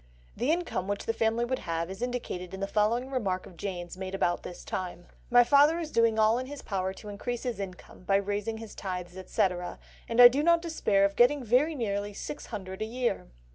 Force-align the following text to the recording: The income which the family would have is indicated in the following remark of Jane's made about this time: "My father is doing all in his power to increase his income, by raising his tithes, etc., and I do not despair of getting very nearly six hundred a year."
The 0.35 0.49
income 0.51 0.87
which 0.87 1.05
the 1.05 1.13
family 1.13 1.45
would 1.45 1.59
have 1.59 1.91
is 1.91 2.01
indicated 2.01 2.55
in 2.55 2.59
the 2.59 2.65
following 2.65 3.11
remark 3.11 3.45
of 3.45 3.55
Jane's 3.55 3.97
made 3.99 4.15
about 4.15 4.41
this 4.41 4.65
time: 4.65 5.05
"My 5.29 5.43
father 5.43 5.77
is 5.77 5.91
doing 5.91 6.17
all 6.17 6.39
in 6.39 6.47
his 6.47 6.63
power 6.63 6.91
to 6.93 7.07
increase 7.09 7.43
his 7.43 7.59
income, 7.59 8.03
by 8.05 8.15
raising 8.15 8.57
his 8.57 8.73
tithes, 8.73 9.15
etc., 9.15 9.77
and 10.09 10.19
I 10.19 10.27
do 10.27 10.41
not 10.41 10.59
despair 10.63 11.05
of 11.05 11.15
getting 11.15 11.43
very 11.43 11.75
nearly 11.75 12.15
six 12.15 12.47
hundred 12.47 12.81
a 12.81 12.85
year." 12.85 13.27